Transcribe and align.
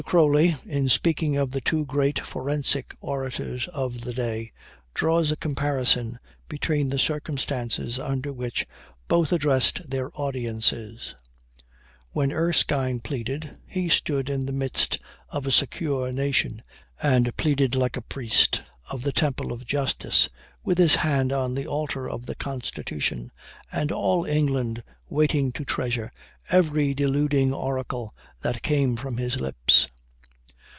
Crolly, 0.03 0.55
in 0.65 0.89
speaking 0.89 1.37
of 1.37 1.51
the 1.51 1.61
two 1.61 1.85
great 1.85 2.19
forensic 2.19 2.93
orators 2.99 3.67
of 3.69 4.01
the 4.01 4.13
day, 4.13 4.51
draws 4.93 5.31
a 5.31 5.37
comparison 5.37 6.19
between 6.49 6.89
the 6.89 6.99
circumstances 6.99 7.97
under 7.97 8.33
which 8.33 8.67
both 9.07 9.31
addressed 9.31 9.89
their 9.89 10.09
audiences: 10.15 11.15
"When 12.11 12.33
Erskine 12.33 12.99
pleaded, 12.99 13.57
he 13.67 13.87
stood 13.87 14.27
in 14.29 14.47
the 14.47 14.51
midst 14.51 14.97
of 15.29 15.45
a 15.45 15.51
secure 15.51 16.11
nation, 16.11 16.61
and 17.01 17.37
pleaded 17.37 17.75
like 17.75 17.95
a 17.95 18.01
priest 18.01 18.63
of 18.89 19.03
the 19.03 19.13
temple 19.13 19.53
of 19.53 19.65
justice, 19.65 20.27
with 20.61 20.77
his 20.77 20.95
hand 20.95 21.31
on 21.31 21.53
the 21.55 21.67
altar 21.67 22.09
of 22.09 22.25
the 22.25 22.35
constitution, 22.35 23.31
and 23.71 23.93
all 23.93 24.25
England 24.25 24.83
waiting 25.07 25.53
to 25.53 25.63
treasure 25.63 26.11
every 26.49 26.93
deluding 26.93 27.53
oracle 27.53 28.13
that 28.41 28.61
came 28.61 28.97
from 28.97 29.15
his 29.15 29.39
lips. 29.39 29.87